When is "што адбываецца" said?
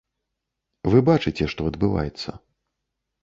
1.53-2.29